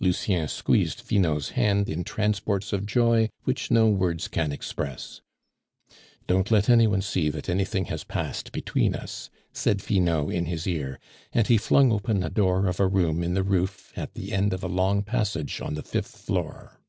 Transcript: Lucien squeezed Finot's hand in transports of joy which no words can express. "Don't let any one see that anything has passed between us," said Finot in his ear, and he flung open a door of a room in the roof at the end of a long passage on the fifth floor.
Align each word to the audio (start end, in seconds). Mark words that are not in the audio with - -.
Lucien 0.00 0.48
squeezed 0.48 0.98
Finot's 1.02 1.50
hand 1.50 1.90
in 1.90 2.02
transports 2.02 2.72
of 2.72 2.86
joy 2.86 3.28
which 3.44 3.70
no 3.70 3.86
words 3.86 4.26
can 4.26 4.50
express. 4.50 5.20
"Don't 6.26 6.50
let 6.50 6.70
any 6.70 6.86
one 6.86 7.02
see 7.02 7.28
that 7.28 7.50
anything 7.50 7.84
has 7.84 8.02
passed 8.02 8.50
between 8.52 8.94
us," 8.94 9.28
said 9.52 9.82
Finot 9.82 10.30
in 10.32 10.46
his 10.46 10.66
ear, 10.66 10.98
and 11.34 11.48
he 11.48 11.58
flung 11.58 11.92
open 11.92 12.22
a 12.22 12.30
door 12.30 12.66
of 12.66 12.80
a 12.80 12.86
room 12.86 13.22
in 13.22 13.34
the 13.34 13.42
roof 13.44 13.92
at 13.94 14.14
the 14.14 14.32
end 14.32 14.54
of 14.54 14.64
a 14.64 14.68
long 14.68 15.02
passage 15.02 15.60
on 15.60 15.74
the 15.74 15.82
fifth 15.82 16.16
floor. 16.16 16.80